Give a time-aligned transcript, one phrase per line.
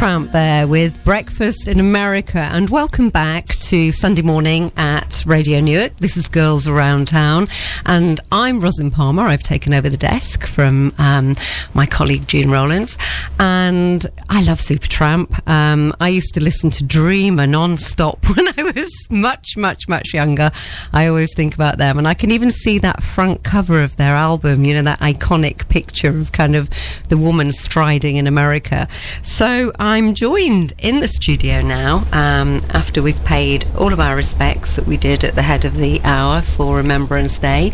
[0.00, 5.94] Supertramp there with Breakfast in America, and welcome back to Sunday morning at Radio Newark.
[5.96, 7.48] This is Girls Around Town,
[7.84, 9.24] and I'm Roslyn Palmer.
[9.24, 11.36] I've taken over the desk from um,
[11.74, 12.96] my colleague June Rollins,
[13.38, 15.46] and I love Supertramp.
[15.46, 20.50] Um, I used to listen to Dreamer non-stop when I was much, much, much younger.
[20.94, 24.14] I always think about them, and I can even see that front cover of their
[24.14, 24.64] album.
[24.64, 26.70] You know that iconic picture of kind of
[27.10, 28.88] the woman striding in America.
[29.20, 34.76] So I'm joined in the studio now um, after we've paid all of our respects
[34.76, 37.72] that we did at the head of the hour for Remembrance Day.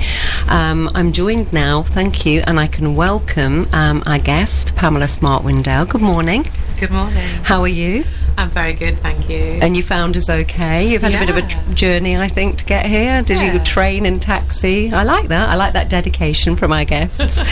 [0.49, 5.45] Um, I'm joined now, thank you, and I can welcome um, our guest, Pamela Smart
[5.45, 5.91] Windell.
[5.91, 6.47] Good morning.
[6.81, 7.29] Good morning.
[7.43, 8.05] How are you?
[8.39, 9.37] I'm very good, thank you.
[9.37, 10.87] And you found us okay.
[10.87, 13.23] You've had a bit of a tr- journey, I think, to get here.
[13.23, 14.93] Did you train and taxi?
[14.93, 15.49] I like that.
[15.49, 17.43] I like that dedication from our guests.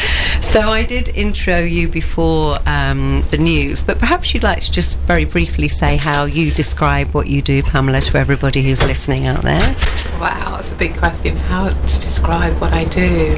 [0.41, 5.00] so I did intro you before um, the news, but perhaps you'd like to just
[5.00, 9.42] very briefly say how you describe what you do, Pamela, to everybody who's listening out
[9.42, 9.74] there.
[10.20, 11.36] Wow, that's a big question.
[11.36, 13.36] How to describe what I do?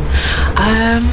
[0.56, 1.06] Um,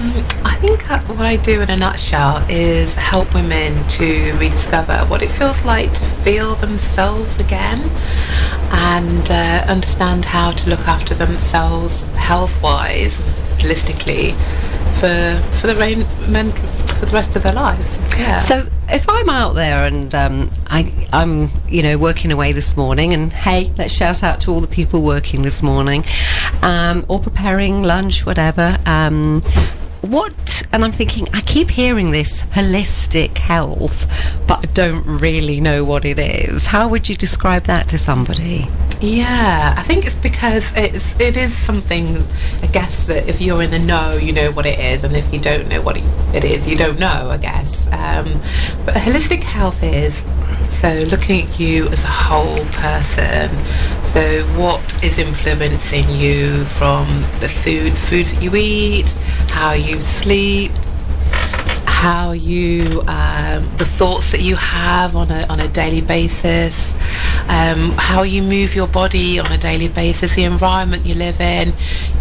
[0.63, 5.29] think uh, what I do in a nutshell is help women to rediscover what it
[5.29, 7.81] feels like to feel themselves again
[8.71, 13.19] and uh, understand how to look after themselves health-wise,
[13.59, 14.31] holistically,
[15.01, 16.03] for for the rain,
[16.97, 17.99] for the rest of their lives.
[18.17, 18.37] Yeah.
[18.37, 23.13] So if I'm out there and um, I, I'm, you know, working away this morning,
[23.13, 26.05] and hey, let's shout out to all the people working this morning,
[26.61, 28.77] um, or preparing lunch, whatever.
[28.85, 29.41] Um,
[29.99, 30.33] what?
[30.73, 36.03] And I'm thinking, I keep hearing this holistic health, but I don't really know what
[36.03, 36.65] it is.
[36.65, 38.67] How would you describe that to somebody?
[38.99, 42.05] Yeah, I think it's because it's it is something.
[42.63, 45.31] I guess that if you're in the know, you know what it is, and if
[45.31, 45.97] you don't know what
[46.33, 47.29] it is, you don't know.
[47.29, 47.85] I guess.
[47.91, 48.25] Um,
[48.83, 50.25] but holistic health is
[50.73, 53.49] so looking at you as a whole person.
[54.03, 57.07] So what is influencing you from
[57.39, 59.15] the food, foods that you eat,
[59.49, 60.71] how you sleep,
[62.03, 66.91] how you um, the thoughts that you have on a on a daily basis,
[67.47, 71.71] um, how you move your body on a daily basis, the environment you live in,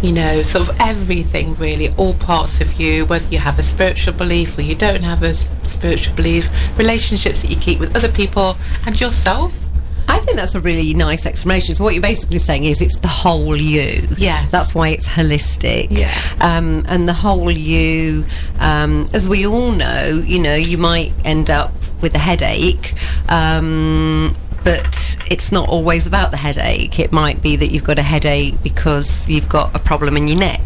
[0.01, 4.13] you know, sort of everything really, all parts of you, whether you have a spiritual
[4.13, 8.55] belief or you don't have a spiritual belief, relationships that you keep with other people
[8.85, 9.72] and yourself.
[10.13, 11.73] I think that's a really nice explanation.
[11.73, 14.07] So what you're basically saying is it's the whole you.
[14.17, 14.45] Yeah.
[14.51, 15.87] That's why it's holistic.
[15.89, 16.13] Yeah.
[16.39, 18.23] Um, and the whole you,
[18.59, 22.93] um, as we all know, you know, you might end up with a headache.
[23.27, 26.99] Um, but it's not always about the headache.
[26.99, 30.39] It might be that you've got a headache because you've got a problem in your
[30.39, 30.61] neck,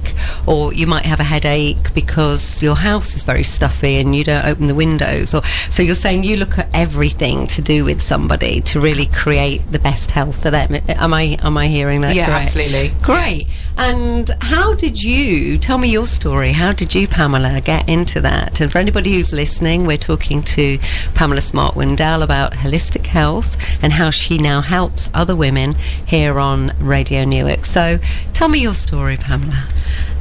[0.45, 4.46] or you might have a headache because your house is very stuffy and you don't
[4.46, 5.34] open the windows.
[5.34, 9.62] Or so you're saying you look at everything to do with somebody to really create
[9.72, 10.75] the best health for them.
[10.88, 12.16] Am I am I hearing that?
[12.16, 12.47] Yeah, correct?
[12.47, 12.91] absolutely.
[13.01, 13.46] Great.
[13.79, 16.51] And how did you tell me your story?
[16.51, 18.59] How did you, Pamela, get into that?
[18.59, 20.79] And for anybody who's listening, we're talking to
[21.13, 25.75] Pamela Smart Windell about holistic health and how she now helps other women
[26.07, 27.66] here on Radio Newark.
[27.66, 27.99] So
[28.33, 29.67] tell me your story, Pamela.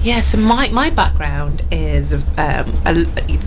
[0.06, 2.72] Yeah, so my, my background is um,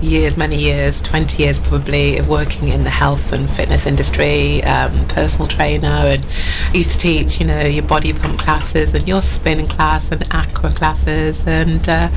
[0.02, 5.08] years, many years, 20 years probably, of working in the health and fitness industry, um,
[5.08, 9.22] personal trainer, and I used to teach, you know, your body pump classes and your
[9.22, 12.10] spin class and aqua classes, and uh,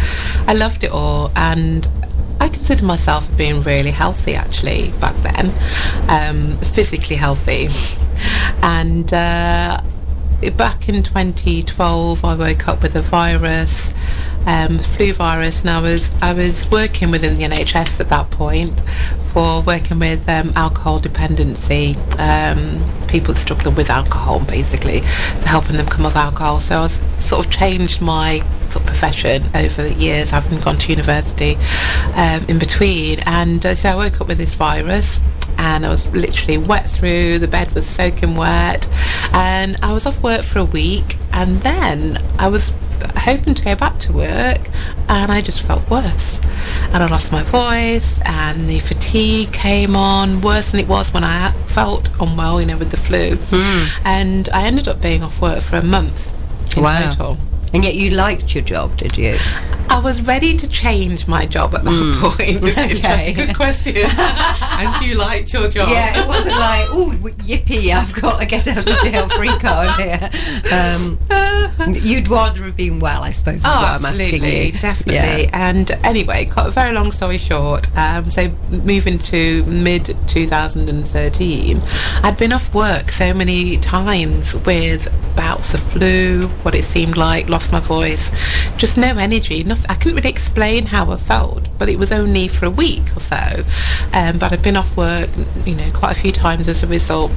[0.49, 1.31] I loved it all.
[1.37, 1.87] And
[2.41, 5.51] I consider myself being really healthy actually back then,
[6.09, 7.69] um, physically healthy.
[8.65, 9.81] And uh,
[10.57, 13.93] back in 2012, I woke up with a virus,
[14.47, 18.81] um, flu virus, and I was I was working within the NHS at that point
[19.33, 25.87] for working with um, alcohol dependency, um, people struggling with alcohol, basically, so helping them
[25.87, 26.61] come off alcohol.
[26.61, 28.39] So I was sort of changed my
[28.69, 31.57] sort of profession over the years, having gone to university
[32.17, 35.23] um, in between, and uh, so I woke up with this virus
[35.59, 37.39] and I was literally wet through.
[37.39, 38.89] The bed was soaking wet,
[39.33, 41.17] and I was off work for a week.
[41.33, 42.75] And then I was
[43.23, 44.59] hoping to go back to work,
[45.09, 46.41] and I just felt worse.
[46.93, 51.25] And I lost my voice, and the fatigue came on worse than it was when
[51.25, 53.37] I felt unwell, you know, with the flu.
[53.37, 54.07] Hmm.
[54.07, 56.35] And I ended up being off work for a month
[56.77, 57.11] in Wow.
[57.11, 57.39] total.
[57.75, 59.37] And yet you liked your job, did you?
[59.93, 62.63] I was ready to change my job at that point.
[63.03, 63.35] Okay.
[63.35, 63.95] Good question.
[63.99, 65.91] and you liked your job?
[65.91, 67.13] Yeah, it wasn't like, oh,
[67.45, 70.31] yippee, I've got a get out of jail free card here.
[70.73, 71.19] Um,
[71.95, 75.49] You'd rather have been well, I suppose, Oh, what I'm asking absolutely, definitely.
[75.53, 81.81] And anyway, cut a very long story short, um, so moving to mid 2013,
[82.23, 87.49] I'd been off work so many times with bouts of flu, what it seemed like,
[87.49, 88.31] lost my voice,
[88.77, 89.65] just no energy.
[89.65, 93.03] Nothing, I couldn't really explain how I felt, but it was only for a week
[93.17, 93.37] or so.
[94.13, 95.31] Um, but I've been off work,
[95.65, 97.33] you know, quite a few times as a result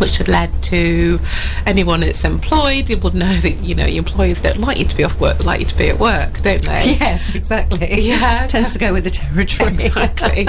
[0.00, 1.18] which had led to
[1.66, 4.96] anyone that's employed, it would know that, you know, your employers don't like you to
[4.96, 6.96] be off work, like you to be at work, don't they?
[6.98, 8.00] Yes, exactly.
[8.00, 8.46] Yeah.
[8.48, 9.70] Tends to go with the territory.
[9.72, 10.48] exactly.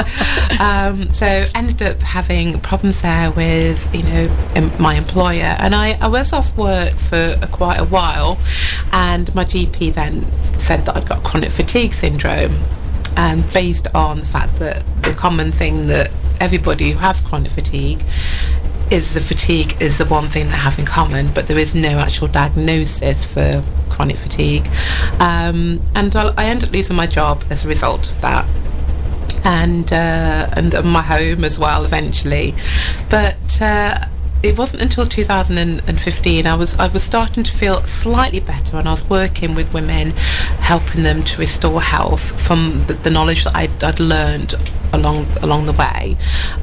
[0.59, 5.97] um, so ended up having problems there with you know em- my employer, and I,
[6.01, 8.37] I was off work for a, quite a while,
[8.91, 10.23] and my GP then
[10.57, 12.55] said that I'd got chronic fatigue syndrome,
[13.15, 17.99] and based on the fact that the common thing that everybody who has chronic fatigue
[18.91, 21.99] is the fatigue is the one thing they have in common, but there is no
[21.99, 24.65] actual diagnosis for chronic fatigue.
[25.19, 28.47] Um, and I, I ended up losing my job as a result of that.
[29.45, 32.53] And uh, and my home as well eventually,
[33.09, 34.05] but uh,
[34.43, 38.91] it wasn't until 2015 I was I was starting to feel slightly better, and I
[38.91, 40.11] was working with women,
[40.59, 44.55] helping them to restore health from the, the knowledge that I'd, I'd learned
[44.93, 46.15] along along the way,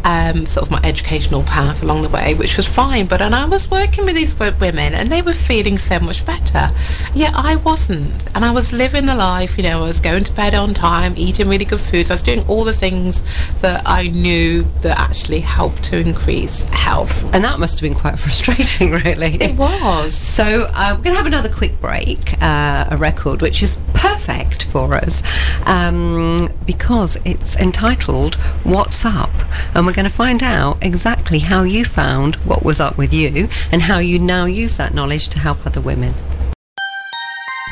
[0.04, 3.06] um, sort of my educational path along the way, which was fine.
[3.06, 6.70] But and I was working with these women, and they were feeling so much better,
[7.14, 8.26] yet I wasn't.
[8.34, 11.14] And I was living the life, you know, I was going to bed on time,
[11.16, 12.10] eating really good foods.
[12.10, 13.22] I was doing all the things
[13.60, 17.32] that I knew that actually helped to increase health.
[17.34, 19.34] And that must have been quite frustrating, really.
[19.36, 20.14] It was.
[20.14, 24.64] So uh, we're going to have another quick break, uh, a record which is perfect
[24.64, 25.22] for us
[25.66, 29.30] um, because it's entitled What's Up?
[29.74, 33.48] And we're going to find out exactly how you found what was up with you
[33.70, 36.14] and how you now use that knowledge to help other women.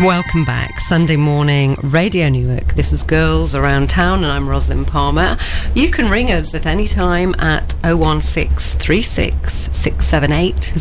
[0.01, 2.75] Welcome back, Sunday morning, Radio Newark.
[2.75, 5.39] This is Girls Around Town, and I'm Roslyn Palmer.
[5.73, 10.73] You can ring us at any time at 01636 678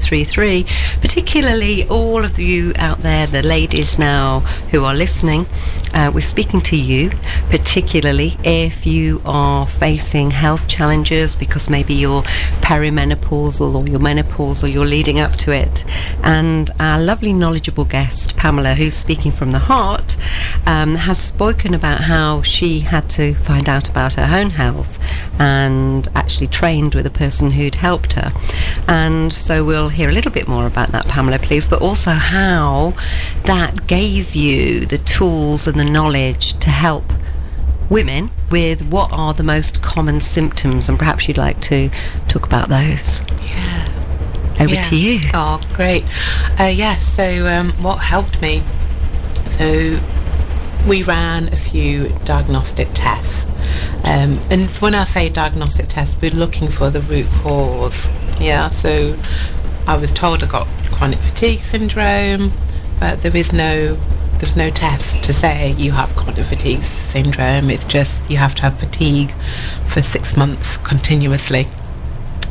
[0.00, 0.64] 033,
[1.00, 4.38] particularly all of you out there, the ladies now
[4.70, 5.46] who are listening.
[5.92, 7.10] Uh, we're speaking to you,
[7.48, 12.22] particularly if you are facing health challenges because maybe you're
[12.62, 15.84] perimenopausal or you're menopausal, or you're leading up to it.
[16.22, 20.16] And our lovely, knowledgeable guest, Pamela, who's speaking from the heart,
[20.66, 24.98] um, has spoken about how she had to find out about her own health
[25.40, 28.32] and actually trained with a person who'd helped her.
[28.86, 32.94] And so we'll hear a little bit more about that, Pamela, please, but also how
[33.44, 37.04] that gave you the tools and the knowledge to help
[37.88, 41.90] women with what are the most common symptoms, and perhaps you'd like to
[42.28, 43.20] talk about those.
[43.44, 43.99] Yeah.
[44.60, 44.82] Over Yeah.
[44.82, 45.20] to you.
[45.32, 46.04] Oh, great.
[46.58, 48.62] Uh, yes, so um, what helped me?
[49.48, 49.98] So
[50.86, 53.46] we ran a few diagnostic tests.
[54.06, 58.10] Um, and when I say diagnostic tests, we're looking for the root cause.
[58.40, 59.16] Yeah, so
[59.86, 62.52] I was told I got chronic fatigue syndrome,
[62.98, 63.96] but there is no
[64.38, 67.68] there's no test to say you have chronic fatigue syndrome.
[67.70, 69.32] It's just you have to have fatigue
[69.84, 71.66] for six months continuously.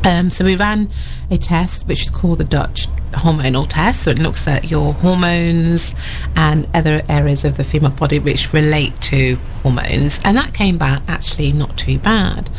[0.05, 0.89] Um, so we ran
[1.31, 4.03] a test which is called the Dutch hormonal test.
[4.03, 5.95] So it looks at your hormones
[6.35, 11.01] and other areas of the female body which relate to hormones, and that came back
[11.07, 12.49] actually not too bad.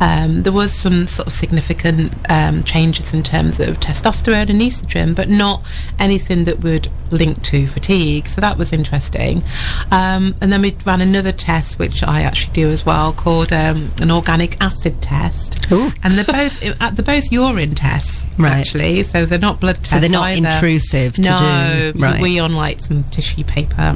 [0.00, 5.14] Um, there was some sort of significant um, changes in terms of testosterone and estrogen,
[5.16, 5.62] but not
[5.98, 8.26] anything that would link to fatigue.
[8.26, 9.42] So that was interesting.
[9.90, 13.90] Um, and then we ran another test, which I actually do as well, called um,
[14.00, 15.70] an organic acid test.
[15.72, 15.90] Ooh.
[16.02, 18.58] And they're both uh, they're both urine tests, Right.
[18.58, 19.02] actually.
[19.04, 19.90] So they're not blood tests.
[19.90, 20.48] So they're not either.
[20.48, 21.98] intrusive to no, do.
[22.00, 22.14] Right.
[22.14, 22.22] Mm-hmm.
[22.22, 23.94] we on like some tissue paper.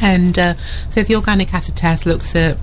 [0.00, 2.58] And uh, so the organic acid test looks at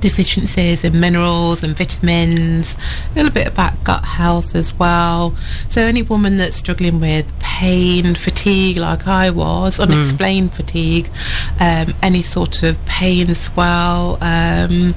[0.00, 2.76] deficiencies in minerals and vitamins,
[3.12, 5.34] a little bit about gut health as well.
[5.68, 9.84] So any woman that's struggling with pain, fatigue like I was, Mm.
[9.92, 11.08] unexplained fatigue,
[11.60, 14.94] um, any sort of pain as well, um,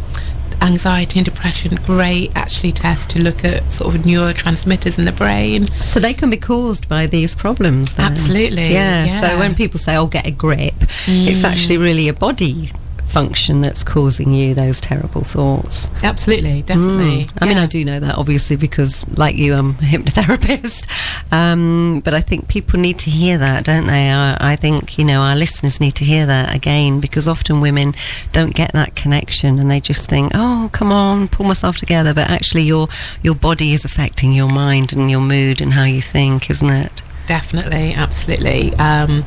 [0.61, 5.65] anxiety and depression, great actually test to look at sort of neurotransmitters in the brain.
[5.65, 7.95] So they can be caused by these problems.
[7.95, 8.11] Then.
[8.11, 9.07] Absolutely, Yeah.
[9.19, 10.75] So when people say, "Oh, get a grip,"
[11.07, 11.43] it's mm.
[11.43, 12.69] actually really a body
[13.15, 15.89] function that's causing you those terrible thoughts.
[16.03, 17.27] Absolutely, definitely.
[17.39, 20.85] I mean, I do know that obviously because, like you, I'm a hypnotherapist.
[21.31, 24.11] Um, but I think people need to hear that, don't they?
[24.11, 27.95] I, I think you know our listeners need to hear that again because often women
[28.31, 32.29] don't get that connection and they just think, "Oh, come on, pull myself together." But
[32.29, 32.87] actually, your
[33.23, 37.01] your body is affecting your mind and your mood and how you think, isn't it?
[37.27, 38.73] Definitely, absolutely.
[38.75, 39.23] Um,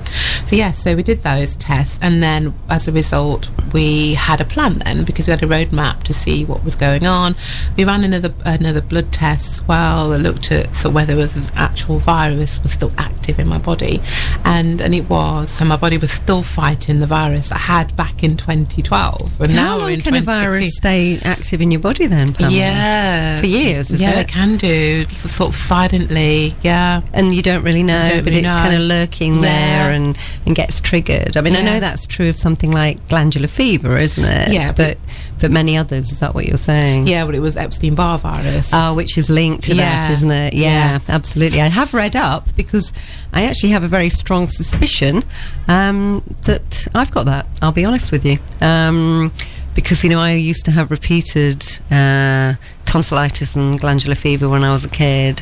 [0.47, 4.45] so yeah, so we did those tests, and then as a result, we had a
[4.45, 7.35] plan then because we had a roadmap to see what was going on.
[7.77, 11.37] We ran another another blood test as well that looked at so whether it was
[11.37, 14.01] an actual virus was still active in my body,
[14.45, 15.51] and and it was.
[15.51, 19.57] So my body was still fighting the virus I had back in 2012, and How
[19.57, 22.33] now we're long can a virus stay active in your body then?
[22.33, 22.55] Pamela?
[22.57, 24.15] Yeah, For years, yeah, it?
[24.15, 26.55] they can do sort of silently.
[26.63, 28.55] Yeah, and you don't really know, but really it's know.
[28.55, 30.17] kind of lurking there and,
[30.47, 31.37] and gets triggered.
[31.37, 34.53] I mean, I know that's true of something like glandular fever, isn't it?
[34.53, 34.99] Yeah, but
[35.41, 36.11] but many others.
[36.13, 37.07] Is that what you're saying?
[37.07, 38.71] yeah, but it was Epstein Barr virus.
[38.73, 40.11] Oh, which is linked to that, Yeah.
[40.13, 40.55] isn't it?
[40.55, 40.99] Yeah, Yeah.
[41.09, 41.61] absolutely.
[41.61, 42.93] I have read up because
[43.33, 45.25] I actually have a very strong suspicion
[45.69, 47.47] um, that I've got that.
[47.63, 48.39] I'll be honest with you.
[48.61, 49.33] Um,
[49.79, 52.55] because, you know, I used to have repeated uh,
[52.85, 55.41] tonsillitis and glandular fever when I was a kid.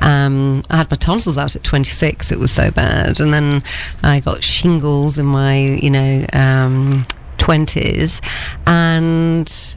[0.00, 3.20] Um, I had my tonsils out at 26, it was so bad.
[3.20, 3.62] And then
[4.02, 7.06] I got shingles in my, you know, um,
[7.38, 8.20] 20s.
[8.66, 9.76] And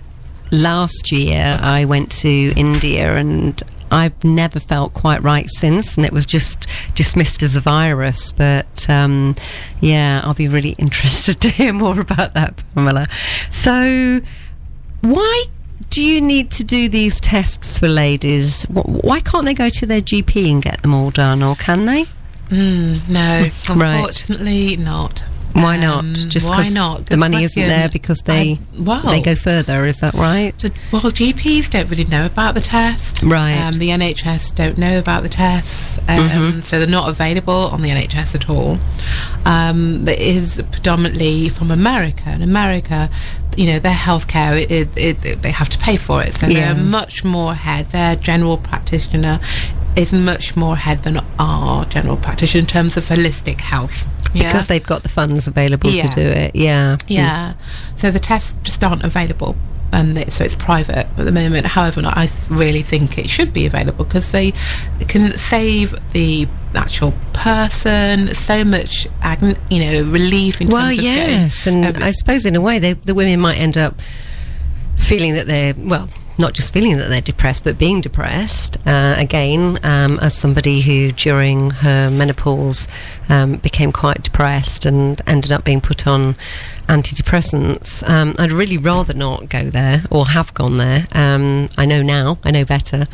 [0.51, 6.12] last year I went to India and I've never felt quite right since, and it
[6.12, 8.31] was just dismissed as a virus.
[8.31, 9.36] But um,
[9.81, 13.08] yeah, I'll be really interested to hear more about that, Pamela.
[13.50, 14.22] So,
[15.01, 15.43] why
[15.89, 18.63] do you need to do these tests for ladies?
[18.65, 22.05] Why can't they go to their GP and get them all done, or can they?
[22.50, 23.96] Mm, no, Right.
[23.98, 25.24] unfortunately not.
[25.53, 26.03] Why not?
[26.06, 27.08] Um, Just why not?
[27.08, 29.86] the money isn't there because they I- well, they go further.
[29.86, 30.53] Is that right?
[30.62, 33.24] So, well, GPs don't really know about the test.
[33.24, 33.53] Right.
[33.56, 33.68] Mm-hmm.
[33.68, 36.00] Um, the NHS don't know about the tests.
[36.08, 38.77] Um, So they're not available on the NHS at all.
[39.46, 42.24] Um, that is predominantly from America.
[42.27, 43.10] And America,
[43.58, 46.34] you know, their healthcare, it, it, it, they have to pay for it.
[46.36, 46.74] So Yeah.
[46.74, 47.88] they're much more ahead.
[47.88, 49.39] Their general practitioner
[49.96, 54.06] is much more ahead than our general practitioner in terms of holistic health.
[54.33, 54.51] Yeah.
[54.51, 56.07] Because they've got the funds available Yeah.
[56.09, 56.55] to do it.
[56.55, 56.98] Yeah.
[57.07, 57.53] Yeah.
[57.95, 59.55] So the tests just aren't available.
[59.91, 61.65] And it, so it's private at the moment.
[61.65, 64.51] However, I th- really think it should be available because they
[65.07, 69.07] can save the actual person so much,
[69.71, 72.77] you know, relief in Well, terms of yes, and every- I suppose in a way,
[72.77, 73.95] they, the women might end up
[74.98, 76.07] feeling that they're well,
[76.39, 78.77] not just feeling that they're depressed, but being depressed.
[78.86, 82.88] Uh, again, um, as somebody who during her menopause
[83.27, 86.36] um, became quite depressed and ended up being put on
[86.88, 91.05] antidepressants, um, I'd really rather not go there or have gone there.
[91.13, 93.05] Um, I know now, I know better,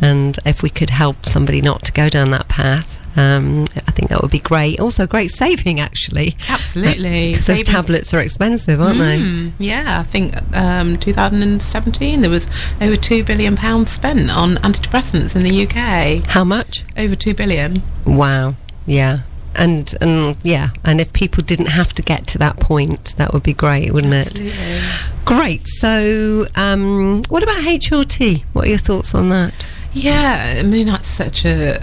[0.00, 3.03] and if we could help somebody not to go down that path.
[3.16, 4.80] Um, I think that would be great.
[4.80, 6.36] Also, great saving, actually.
[6.48, 7.04] Absolutely.
[7.34, 9.18] Because those tablets are expensive, aren't they?
[9.18, 12.46] Mm, yeah, I think um, 2017 there was
[12.80, 16.26] over two billion pounds spent on antidepressants in the UK.
[16.26, 16.84] How much?
[16.96, 17.82] Over two billion.
[18.06, 18.54] Wow.
[18.86, 19.20] Yeah.
[19.56, 23.44] And and yeah, and if people didn't have to get to that point, that would
[23.44, 24.40] be great, wouldn't it?
[24.40, 24.80] Absolutely.
[25.24, 25.68] Great.
[25.68, 28.42] So, um, what about HRT?
[28.52, 29.66] What are your thoughts on that?
[29.92, 31.78] Yeah, I mean that's such a,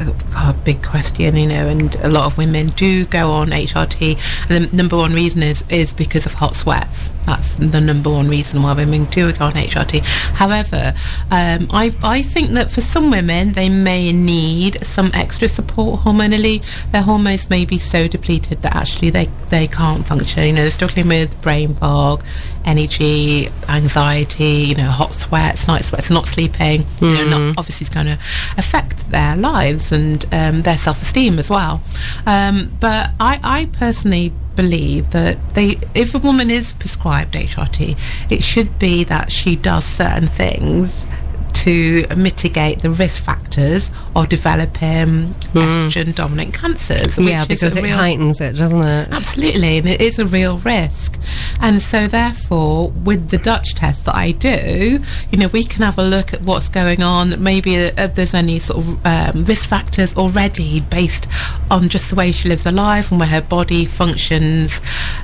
[0.00, 4.64] a big question, you know, and a lot of women do go on HRT, and
[4.64, 7.12] the number one reason is is because of hot sweats.
[7.26, 10.00] That's the number one reason why women do go on HRT.
[10.34, 10.92] However,
[11.30, 16.60] um, I I think that for some women they may need some extra support hormonally.
[16.90, 20.44] Their hormones may be so depleted that actually they they can't function.
[20.44, 22.22] You know, they're struggling with brain fog,
[22.64, 26.84] energy, anxiety, you know, hot sweats, night sweats, not sleeping.
[27.00, 28.18] You know, not obviously it's going to
[28.58, 31.82] affect their lives and um, their self-esteem as well.
[32.26, 38.42] Um, but I, I personally believe that they, if a woman is prescribed HRT, it
[38.42, 41.06] should be that she does certain things
[41.54, 47.16] to mitigate the risk factors of developing estrogen dominant cancers.
[47.16, 49.08] which yeah, because it real- heightens it, doesn't it?
[49.10, 51.20] Absolutely, and it is a real risk.
[51.60, 54.98] And so, therefore, with the Dutch test that I do,
[55.30, 57.42] you know, we can have a look at what's going on.
[57.42, 61.26] Maybe uh, there's any sort of um, risk factors already based
[61.70, 64.80] on just the way she lives her life and where her body functions.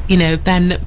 [0.08, 0.80] You know, then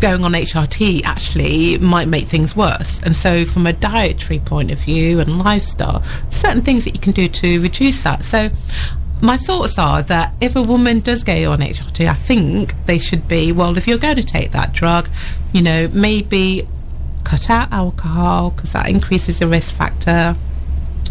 [0.00, 3.02] going on HRT actually might make things worse.
[3.02, 7.12] And so, from a dietary point of view and lifestyle, certain things that you can
[7.12, 8.22] do to reduce that.
[8.22, 8.48] So,
[9.22, 13.26] my thoughts are that if a woman does go on HRT, I think they should
[13.26, 15.08] be well, if you're going to take that drug,
[15.52, 16.62] you know, maybe
[17.24, 20.34] cut out alcohol because that increases the risk factor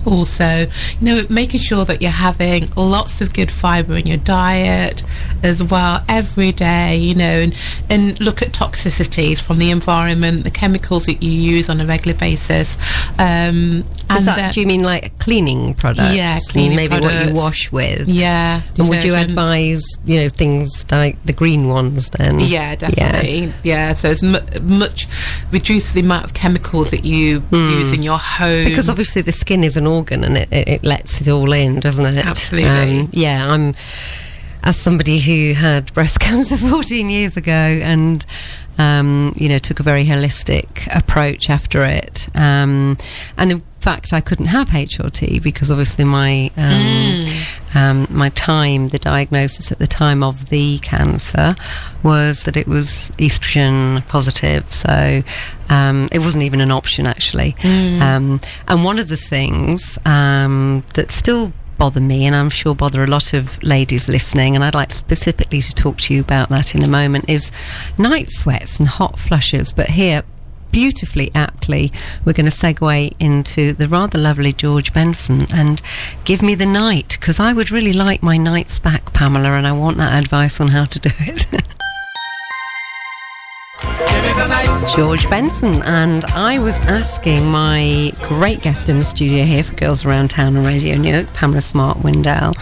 [0.07, 0.65] also
[0.99, 5.03] you know making sure that you're having lots of good fiber in your diet
[5.43, 7.53] as well every day you know and
[7.89, 12.17] and look at toxicities from the environment the chemicals that you use on a regular
[12.17, 12.77] basis
[13.19, 16.13] Um, and Is that, do you mean like cleaning products?
[16.15, 18.07] Yeah, cleaning maybe what you wash with.
[18.07, 18.61] yeah.
[18.77, 22.39] And would you advise, you know, things like the green ones then?
[22.39, 23.51] Yeah, definitely.
[23.63, 25.07] Yeah, so it's mu- much
[25.51, 28.63] reduce the amount of chemicals that you use in your home.
[28.65, 31.79] Because obviously the skin is an organ and it, it, it lets it all in,
[31.79, 32.17] doesn't it?
[32.17, 33.09] Um, Absolutely.
[33.11, 33.73] yeah, I'm
[34.63, 38.25] as somebody who had breast cancer 14 years ago and
[38.77, 42.97] um, you know took a very holistic approach after it, um,
[43.37, 47.25] and in fact I couldn't have HRT because obviously my um,
[47.77, 51.55] um, my time, the diagnosis at the time of the cancer
[52.01, 55.21] was that it was estrogen positive, so
[55.69, 57.55] um, it wasn't even an option actually.
[58.01, 63.03] Um, and one of the things um, that still bother me, and I'm sure bother
[63.03, 66.73] a lot of ladies listening, and I'd like specifically to talk to you about that
[66.73, 67.51] in a moment, is
[67.97, 69.71] night sweats and hot flushes.
[69.71, 70.23] But here,
[70.71, 71.91] beautifully aptly,
[72.25, 75.81] we're going to segue into the rather lovely George Benson and
[76.25, 79.71] give me the night, because I would really like my nights back, Pamela, and I
[79.71, 81.47] want that advice on how to do it.
[84.95, 90.05] George Benson, and I was asking my great guest in the studio here for Girls
[90.05, 92.55] Around Town and Radio Newark, Pamela Smart Windell,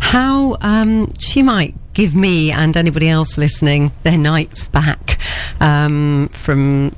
[0.00, 5.18] how um, she might give me and anybody else listening their nights back
[5.60, 6.94] um, from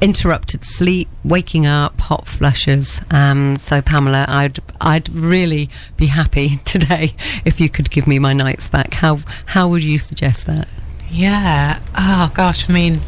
[0.00, 3.00] interrupted sleep, waking up, hot flushes.
[3.10, 7.12] Um, so, Pamela, I'd I'd really be happy today
[7.44, 8.94] if you could give me my nights back.
[8.94, 10.68] How how would you suggest that?
[11.10, 11.80] Yeah.
[11.96, 12.68] Oh gosh.
[12.68, 13.00] I mean,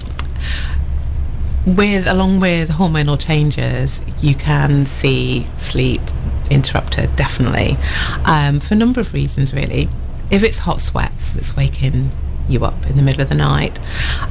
[1.67, 6.01] with along with hormonal changes, you can see sleep
[6.51, 7.77] interrupted definitely
[8.25, 9.53] um, for a number of reasons.
[9.53, 9.89] Really,
[10.31, 12.11] if it's hot sweats that's waking
[12.49, 13.79] you up in the middle of the night,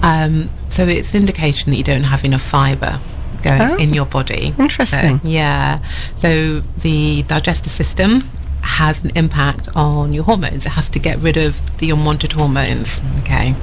[0.02, 3.00] um, so it's an indication that you don't have enough fibre
[3.44, 3.76] going Oh.
[3.78, 4.54] in your body.
[4.58, 5.20] Interesting.
[5.20, 5.78] So, yeah.
[5.84, 8.30] So the digestive system
[8.62, 10.66] has an impact on your hormones.
[10.66, 13.00] It has to get rid of the unwanted hormones.
[13.20, 13.54] Okay.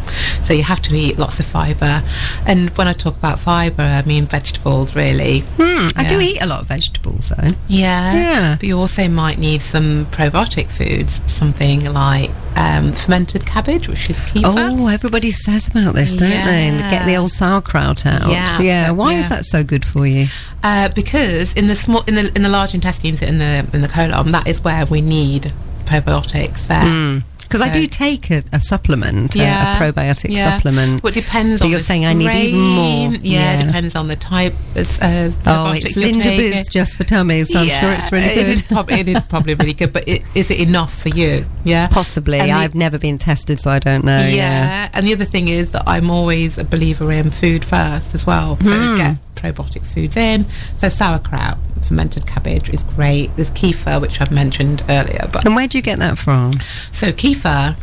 [0.43, 2.05] So you have to eat lots of fibre.
[2.47, 5.41] And when I talk about fibre, I mean vegetables really.
[5.59, 7.49] Hmm, I do eat a lot of vegetables, though.
[7.67, 8.15] Yeah.
[8.15, 8.57] Yeah.
[8.61, 14.19] But you also might need some probiotic foods, something like um, fermented cabbage, which is
[14.21, 14.43] kefir.
[14.45, 16.69] Oh, everybody says about this, don't they?
[16.69, 18.31] And get the old sauerkraut out.
[18.31, 18.91] Yeah, yeah.
[18.91, 20.27] Why is that so good for you?
[20.63, 23.89] Uh, because in the small, in the in the large intestines, in the in the
[23.89, 25.53] colon, that is where we need
[25.85, 27.23] probiotics there.
[27.53, 30.57] Because I do take a, a supplement, a- Yeah, a, probiotic yeah.
[30.57, 31.03] supplement.
[31.03, 33.11] Well, it depends But on you're the saying I need even more.
[33.13, 33.21] strain.
[33.25, 33.67] Yeah, Yeah.
[33.67, 34.55] depends on the type.
[34.75, 36.65] Of, uh, oh, it's Linda taking.
[36.71, 38.75] Just for tummies, so I'm sure it's really It is, good.
[38.75, 41.45] prob- it is probably really good, but it, is it enough for you?
[41.65, 42.39] Yeah, Possibly.
[42.39, 44.27] The- I've never been tested, so I don't know.
[44.27, 44.89] yeah.
[44.95, 48.59] And the other thing is that I'm always a believer in food first as well.
[48.61, 48.97] So Hmm.
[48.97, 50.43] get probiotic foods in.
[50.45, 53.35] So sauerkraut, fermented cabbage is great.
[53.37, 56.53] There's kefir, which I've mentioned earlier, but And where do you get that from?
[56.93, 57.77] so kefir,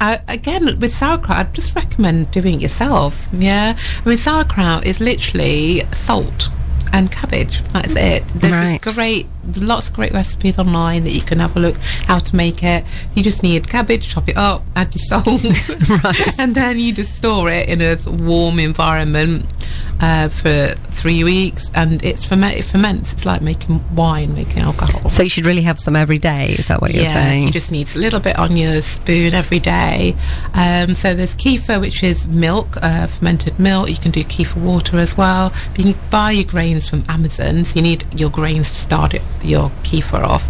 [0.00, 3.28] uh, again with sauerkraut, I'd just recommend doing it yourself.
[3.32, 6.48] Yeah, I mean sauerkraut is literally salt
[6.92, 7.62] and cabbage.
[7.68, 8.26] That's it.
[8.34, 8.80] There's Right.
[8.80, 9.28] great,
[9.60, 12.82] lots of great recipes online that you can have a look how to make it.
[13.14, 15.44] You just need cabbage, chop it up, add your salt,
[16.04, 16.34] Right.
[16.40, 19.46] and then you just store it in a warm environment.
[20.02, 22.56] Uh, for three weeks, and it's ferment.
[22.56, 23.12] It ferments.
[23.12, 25.10] It's like making wine, making alcohol.
[25.10, 26.46] So you should really have some every day.
[26.58, 27.44] Is that what you're Yes, saying?
[27.46, 30.14] you just need a little bit on your spoon every day.
[30.54, 33.90] Um, so there's kefir, which is milk, uh, fermented milk.
[33.90, 35.52] You can do kefir water as well.
[35.76, 39.12] But you can buy your grains from Amazon, so you need your grains to start
[39.12, 40.44] it, your kefir off.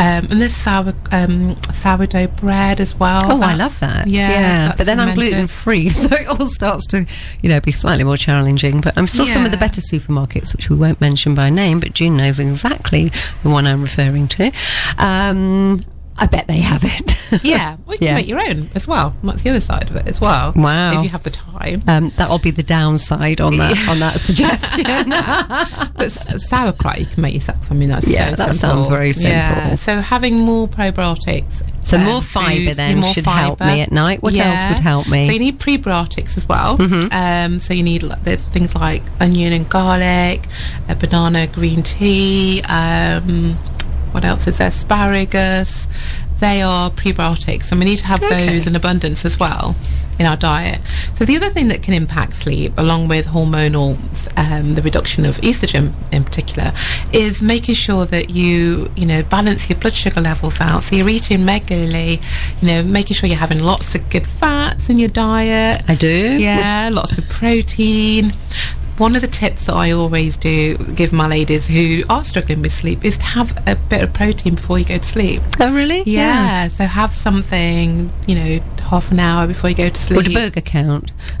[0.00, 3.30] Um, and there's sour um, sourdough bread as well.
[3.32, 4.06] Oh, I love that.
[4.06, 7.04] Yeah, Yeah, but then I'm gluten free, so it all starts to,
[7.42, 8.63] you know, be slightly more challenging.
[8.72, 11.92] But I'm still some of the better supermarkets, which we won't mention by name, but
[11.92, 13.10] June knows exactly
[13.42, 14.50] the one I'm referring to.
[14.98, 15.80] Um,
[16.16, 17.14] I bet they have it.
[17.42, 19.12] Yeah, well, you can make your own as well.
[19.24, 20.52] That's the other side of it as well.
[20.54, 20.92] Wow.
[20.98, 21.82] If you have the time.
[21.88, 25.10] Um, that'll be the downside on that on that suggestion.
[25.96, 27.72] But sauerkraut you can make yourself.
[27.72, 28.58] I mean, that's Yeah, so that simple.
[28.84, 29.30] sounds very simple.
[29.30, 31.62] Yeah, so having more probiotics.
[31.84, 34.22] So um, more fibre then more should help me at night.
[34.22, 35.22] What else would help me?
[35.22, 35.26] Mm-hmm.
[35.26, 36.80] So you need prebiotics as well.
[37.12, 40.46] Um, so you need there's things like onion and garlic,
[40.88, 42.62] a banana green tea.
[42.68, 43.56] Um,
[44.14, 44.68] what else is there?
[44.68, 45.88] Asparagus.
[46.40, 48.46] They are prebiotics, and we need to have Okay.
[48.48, 49.74] those in abundance as well
[50.18, 50.80] in our diet.
[51.14, 53.96] So the other thing that can impact sleep, along with hormonal,
[54.36, 56.72] um, the reduction of estrogen in particular,
[57.12, 60.84] is making sure that you, you know, balance your blood sugar levels out.
[60.84, 62.20] So you're eating regularly,
[62.60, 65.82] you know, making sure you're having lots of good fats in your diet.
[65.88, 66.36] I do.
[66.38, 68.32] Yeah, lots of protein.
[68.98, 72.72] One of the tips that I always do give my ladies who are struggling with
[72.72, 75.42] sleep is to have a bit of protein before you go to sleep.
[75.60, 76.02] Oh, really?
[76.06, 80.16] Yeah, so have something, you know, half an hour before you go to sleep.
[80.16, 81.12] Would a burger count?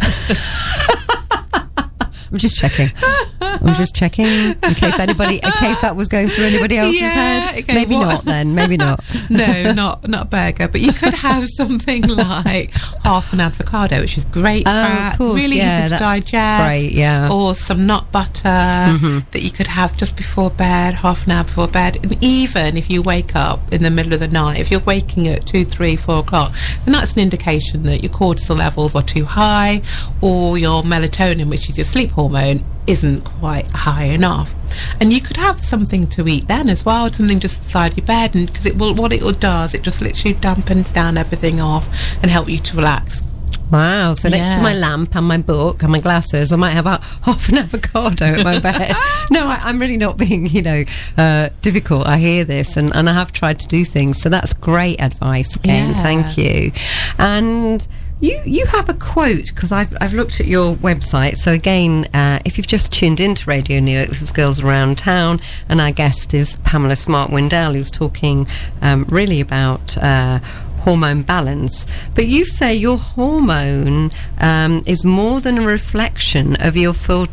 [2.32, 2.90] I'm just checking.
[3.62, 7.08] I'm just checking in case anybody, in case that was going through anybody else's Yeah,
[7.08, 7.58] head.
[7.64, 8.54] okay, Maybe what- not then.
[8.54, 9.00] Maybe not.
[9.30, 12.70] no, not not burger, but you could have something like
[13.04, 16.64] half an avocado, which is great Oh, fat, of course, really yeah, easy to digest.
[16.68, 17.28] great, yeah.
[17.28, 17.32] Mm-hmm.
[17.32, 21.68] Or some nut butter that you could have just before bed, half an hour before
[21.68, 21.96] bed.
[22.02, 25.28] And even if you wake up in the middle of the night, if you're waking
[25.28, 26.52] at two, three, four o'clock,
[26.84, 29.80] then that's an indication that your cortisol levels are too high,
[30.20, 34.54] or your melatonin, which is your sleep hormone, isn't quite high enough.
[35.00, 38.34] And you could have something to eat then as well, something just beside your bed,
[38.34, 41.88] and because it will, what it will does, it just literally dampens down everything off
[42.22, 43.24] and help you to relax.
[43.70, 44.14] Wow.
[44.14, 47.04] So next to my lamp and my book and my glasses, I might have about
[47.22, 48.94] half an avocado at my bed.
[49.30, 50.84] no, I, I'm really not being, you know,
[51.16, 52.06] uh, difficult.
[52.06, 54.20] I hear this and, and I have tried to do things.
[54.20, 55.90] So that's great advice again.
[55.90, 56.02] Yeah.
[56.02, 56.72] Thank you.
[57.18, 57.86] And
[58.20, 61.36] you you have a quote because I've, I've looked at your website.
[61.36, 65.40] So again, uh, if you've just tuned into Radio Newark, this is Girls Around Town,
[65.68, 68.46] and our guest is Pamela Smart Windell, who's talking
[68.80, 69.96] um, really about.
[69.98, 70.40] Uh,
[70.80, 76.92] hormone balance but you say your hormone um, is more than a reflection of your
[76.92, 77.26] full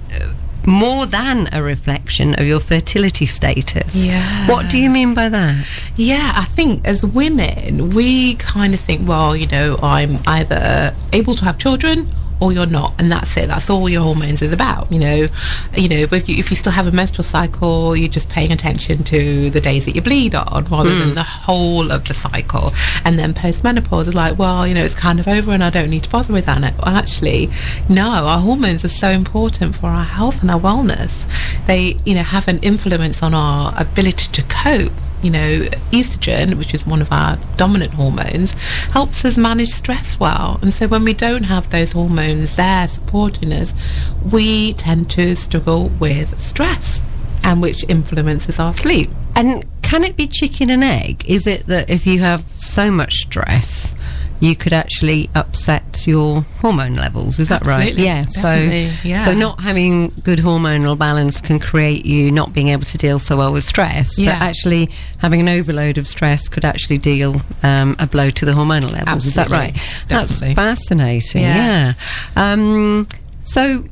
[0.65, 4.47] more than a reflection of your fertility status Yeah.
[4.47, 5.65] what do you mean by that
[5.97, 11.35] Yeah, I think as women, we kind of think, well, you know, I'm either able
[11.35, 12.07] to have children
[12.41, 13.47] or you're not, and that's it.
[13.47, 14.91] That's all your hormones is about.
[14.91, 15.27] You know,
[15.75, 16.07] you know.
[16.11, 19.61] If you, if you still have a menstrual cycle, you're just paying attention to the
[19.61, 21.15] days that you bleed on, rather than hmm.
[21.15, 22.71] the whole of the cycle.
[23.05, 25.89] And then postmenopause is like, well, you know, it's kind of over, and I don't
[25.89, 26.61] need to bother with that.
[26.61, 27.49] Well, actually,
[27.89, 28.09] no.
[28.31, 31.25] Our hormones are so important for our health and our wellness.
[31.67, 36.73] They, you know, have an influence on our ability to cope you know, estrogen, which
[36.73, 38.53] is one of our dominant hormones,
[38.91, 40.59] helps us manage stress well.
[40.61, 45.89] And so when we don't have those hormones there supporting us, we tend to struggle
[45.99, 47.01] with stress,
[47.43, 49.09] and which influences our sleep.
[49.35, 51.23] And can it be chicken and egg?
[51.27, 53.95] Is it that if you have so much stress,
[54.41, 57.39] you could actually upset your hormone levels?
[57.39, 57.89] Is that right?
[57.93, 58.23] Absolutely, Yeah.
[58.23, 59.25] definitely, So, yeah.
[59.25, 63.37] so not having good hormonal balance can create you not being able to deal so
[63.37, 64.17] well with stress.
[64.17, 64.37] Yeah.
[64.37, 68.51] But actually, having an overload of stress could actually deal um, a blow to the
[68.53, 69.25] hormonal levels.
[69.27, 69.73] Is that Absolutely, right?
[70.07, 70.53] definitely.
[70.55, 71.41] That's fascinating.
[71.43, 71.93] Yeah.
[72.35, 72.51] Yeah.
[72.53, 73.07] Um,
[73.41, 73.85] so.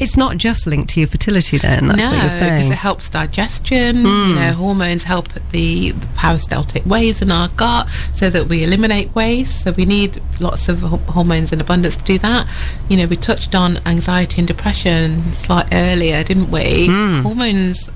[0.00, 1.88] It's not just linked to your fertility, then.
[1.88, 3.96] That's no, what you're because it helps digestion.
[4.02, 4.06] Hmm.
[4.06, 9.14] You know, hormones help the, the peristaltic waves in our gut so that we eliminate
[9.14, 9.62] waste.
[9.64, 12.48] So we need lots of hormones in abundance to do that.
[12.88, 16.86] You know, we touched on anxiety and depression slightly earlier, didn't we?
[16.88, 17.22] Hmm.
[17.22, 17.90] Hormones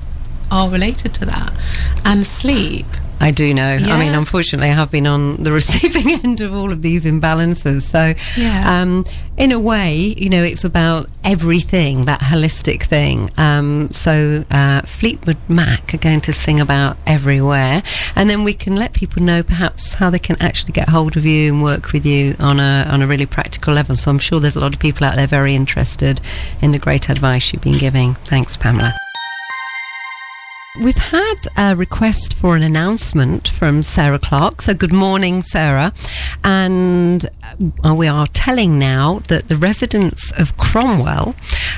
[0.51, 1.53] are related to that,
[2.05, 2.87] and sleep.
[3.21, 3.79] I do know.
[3.81, 7.83] I mean, unfortunately, I have been on the receiving end of all of these imbalances.
[7.83, 8.83] So, Yeah.
[8.83, 9.05] um,
[9.37, 13.31] in a way, you know, it's about everything, that holistic thing.
[13.39, 17.83] Um, so, uh, Fleetwood Mac are going to sing about everywhere.
[18.15, 21.25] And then we can let people know perhaps how they can actually get hold of
[21.25, 23.95] you and work with you on a, on a really practical level.
[23.97, 26.21] So, I'm sure there's a lot of people out there very interested
[26.61, 28.15] in the great advice you've been giving.
[28.27, 28.95] Thanks, Pamela.
[30.81, 34.61] We've had a request for an announcement from Sarah Clark.
[34.61, 35.93] So, good morning, Sarah.
[36.43, 37.25] And
[37.85, 41.37] uh, we are telling now that the residents of Cromwell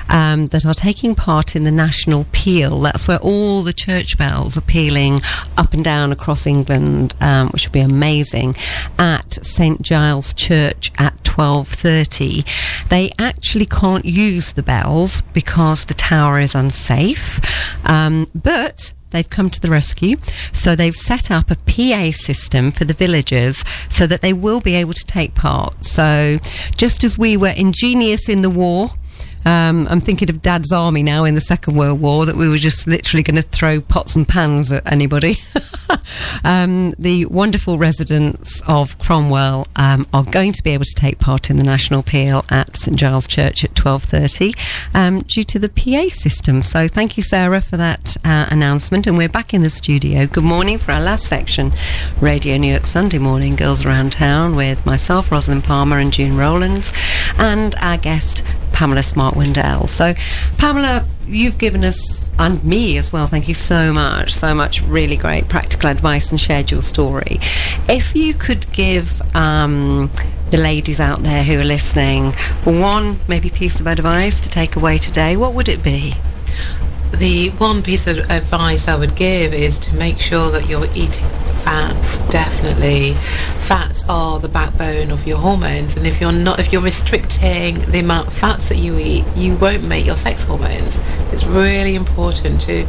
[0.08, 4.56] um, that are taking part in the national peal, that's where all the church bells
[4.56, 5.20] are pealing
[5.58, 8.56] up and down across England, um, which will be amazing,
[8.98, 12.88] at St Giles Church at 12.30.
[12.88, 17.40] They actually can't use the bells because the tower is unsafe.
[17.84, 18.85] Um, but
[19.16, 20.18] They've come to the rescue.
[20.52, 24.74] So they've set up a PA system for the villagers so that they will be
[24.74, 25.86] able to take part.
[25.86, 26.36] So
[26.76, 28.90] just as we were ingenious in the war,
[29.46, 32.58] um, I'm thinking of Dad's army now in the Second World War that we were
[32.58, 35.36] just literally going to throw pots and pans at anybody.
[36.44, 41.48] um, the wonderful residents of Cromwell um, are going to be able to take part
[41.48, 44.58] in the national peal at St Giles Church at 12:30
[44.94, 46.60] um, due to the PA system.
[46.62, 49.06] So thank you, Sarah, for that uh, announcement.
[49.06, 50.26] And we're back in the studio.
[50.26, 51.72] Good morning for our last section,
[52.20, 56.92] Radio Newark Sunday Morning, Girls Around Town, with myself, Rosalind Palmer, and June Rowlands,
[57.38, 58.42] and our guest.
[58.76, 59.88] Pamela Smart Windell.
[59.88, 60.12] So,
[60.58, 65.16] Pamela, you've given us, and me as well, thank you so much, so much really
[65.16, 67.40] great practical advice and shared your story.
[67.88, 70.10] If you could give um,
[70.50, 72.32] the ladies out there who are listening,
[72.64, 76.12] one maybe piece of advice to take away today, what would it be?
[77.12, 81.26] The one piece of advice I would give is to make sure that you're eating
[81.64, 82.18] fats.
[82.28, 87.78] Definitely, fats are the backbone of your hormones, and if you're not, if you're restricting
[87.90, 91.00] the amount of fats that you eat, you won't make your sex hormones.
[91.32, 92.86] It's really important to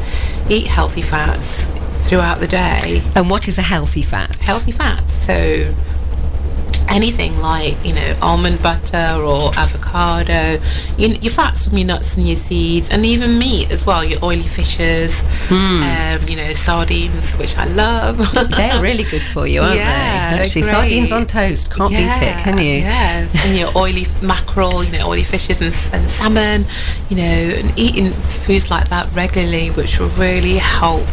[0.49, 1.67] eat healthy fats
[2.07, 3.01] throughout the day.
[3.15, 4.35] And what is a healthy fat?
[4.37, 5.73] Healthy fats, so
[6.89, 10.61] anything like you know almond butter or avocado.
[10.97, 14.23] You, your fats from your nuts and your seeds and even meat as well your
[14.23, 18.17] oily fishes um, you know sardines which i love.
[18.51, 20.43] They're really good for you, aren't Yeah, they?
[20.43, 22.81] Actually, sardines on toast, can't beat it, can you?
[22.81, 23.27] yeah.
[23.45, 26.65] And your oily mackerel you know oily fishes and, and salmon
[27.09, 31.05] you know and eating foods like that regularly which will really help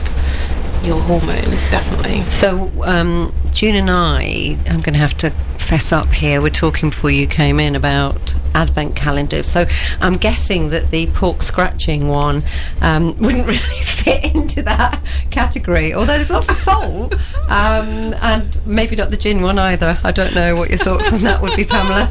[0.82, 2.20] your hormones definitely.
[2.26, 6.42] So, um, June and I, I'm going to have to fess up here.
[6.42, 9.46] We're talking before you came in about advent calendars.
[9.46, 9.64] So,
[10.00, 12.42] I'm guessing that the pork scratching one
[12.82, 15.94] um, wouldn't really fit into that category.
[15.94, 17.14] Although there's lots of salt,
[17.44, 19.98] um, and maybe not the gin one either.
[20.02, 22.10] I don't know what your thoughts on that would be, Pamela.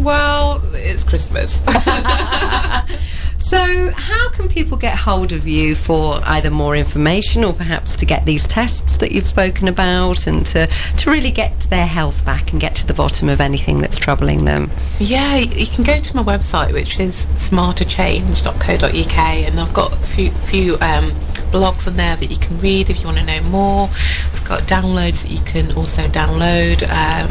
[0.00, 1.62] well it's christmas
[3.54, 8.04] So, how can people get hold of you for either more information or perhaps to
[8.04, 12.50] get these tests that you've spoken about and to, to really get their health back
[12.50, 14.72] and get to the bottom of anything that's troubling them?
[14.98, 20.32] Yeah, you can go to my website, which is smarterchange.co.uk, and I've got a few,
[20.32, 21.12] few um,
[21.54, 23.84] blogs on there that you can read if you want to know more.
[23.88, 27.30] I've got downloads that you can also download, um,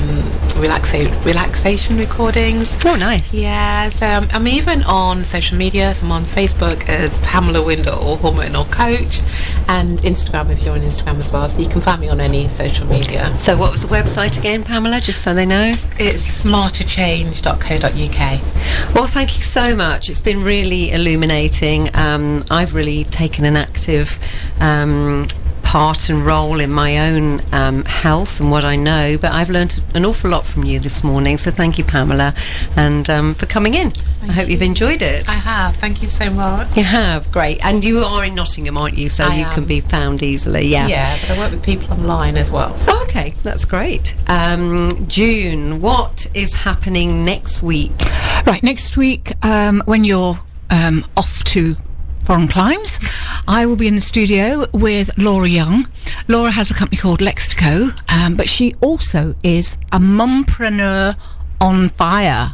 [0.61, 2.77] relaxa- relaxation recordings.
[2.85, 3.33] Oh, nice.
[3.33, 5.93] Yeah, so um, I'm even on social media.
[5.93, 9.21] So on Facebook as Pamela Windle, hormonal coach,
[9.67, 11.49] and Instagram if you're on Instagram as well.
[11.49, 13.35] So you can find me on any social media.
[13.35, 15.73] So, what was the website again, Pamela, just so they know?
[15.97, 18.95] It's smarterchange.co.uk.
[18.95, 20.09] Well, thank you so much.
[20.09, 21.89] It's been really illuminating.
[21.95, 24.19] Um, I've really taken an active
[24.61, 25.25] um,
[25.73, 29.83] part and role in my own um, health and what I know, but I've learned
[29.95, 31.39] an awful lot from you this morning.
[31.39, 32.35] So, thank you, Pamela,
[32.77, 33.91] and um, for coming in.
[34.21, 35.27] I hope you've enjoyed it.
[35.27, 35.75] I have.
[35.77, 36.77] Thank you so much.
[36.77, 37.65] You have, great.
[37.65, 39.09] And you are in Nottingham, aren't you?
[39.09, 40.91] So I you can be found easily, yes.
[40.91, 42.75] Yeah, but I work with people online as well.
[42.87, 44.13] Oh, okay, that's great.
[44.29, 47.99] Um, June, what is happening next week?
[48.45, 50.37] Right, next week, um, when you're
[50.69, 51.77] um, off to
[52.23, 52.99] foreign climes,
[53.47, 55.85] I will be in the studio with Laura Young.
[56.27, 61.17] Laura has a company called Lexico, um, but she also is a mumpreneur
[61.59, 62.49] on fire.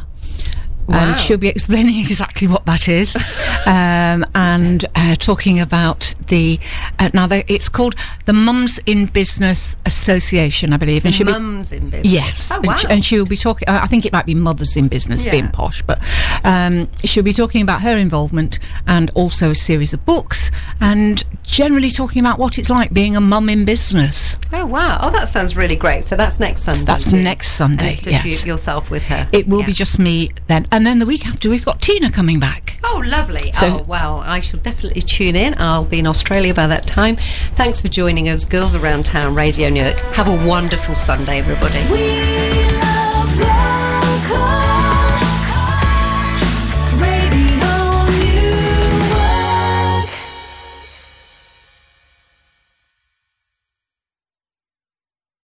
[0.88, 1.10] Wow.
[1.10, 3.16] And she'll be explaining exactly what that is,
[3.66, 6.58] um, and uh, talking about the
[6.98, 7.94] uh, now they, it's called
[8.26, 12.12] the Mums in Business Association, I believe, and she'll be Mums in business.
[12.12, 12.76] Yes, Oh, and, wow.
[12.76, 13.68] she, and she'll be talking.
[13.68, 15.32] Uh, I think it might be mothers in business, Yeah.
[15.32, 16.00] being posh, but
[16.44, 21.90] um, she'll be talking about her involvement and also a series of books, and generally
[21.90, 24.36] talking about what it's like being a mum in business.
[24.52, 24.98] Oh wow!
[25.02, 26.04] Oh, that sounds really great.
[26.04, 26.84] So that's next Sunday.
[26.84, 27.98] That's next And Sunday.
[28.04, 29.28] yes, you, yourself with her.
[29.32, 29.66] it will Yeah.
[29.66, 32.78] be just me then, and then the week after we've got Tina coming back.
[32.82, 33.49] Oh, lovely.
[33.54, 35.54] So- oh, well, I shall definitely tune in.
[35.58, 37.16] I'll be in Australia by that time.
[37.56, 39.98] Thanks for joining us, Girls Around Town Radio Newark.
[40.14, 41.80] Have a wonderful Sunday, everybody.
[41.90, 44.69] We love local.